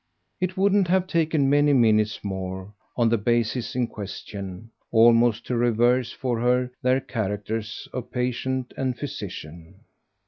[0.39, 6.11] It wouldn't have taken many minutes more, on the basis in question, almost to reverse
[6.11, 9.81] for her their characters of patient and physician.